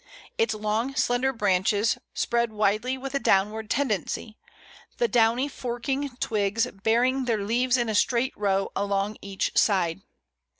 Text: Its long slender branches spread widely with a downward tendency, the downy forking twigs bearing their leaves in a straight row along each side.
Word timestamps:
Its 0.35 0.55
long 0.55 0.95
slender 0.95 1.31
branches 1.31 1.95
spread 2.15 2.51
widely 2.51 2.97
with 2.97 3.13
a 3.13 3.19
downward 3.19 3.69
tendency, 3.69 4.35
the 4.97 5.07
downy 5.07 5.47
forking 5.47 6.09
twigs 6.19 6.65
bearing 6.81 7.25
their 7.25 7.43
leaves 7.43 7.77
in 7.77 7.87
a 7.87 7.93
straight 7.93 8.35
row 8.35 8.71
along 8.75 9.15
each 9.21 9.55
side. 9.55 10.01